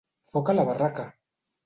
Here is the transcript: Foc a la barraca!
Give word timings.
Foc 0.35 0.47
a 0.53 0.55
la 0.55 0.63
barraca! 0.69 1.05